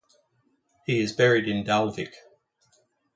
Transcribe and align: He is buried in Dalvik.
He 0.87 0.99
is 0.99 1.13
buried 1.13 1.47
in 1.47 1.63
Dalvik. 1.63 2.11